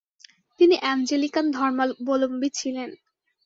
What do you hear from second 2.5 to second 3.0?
ছিলেন।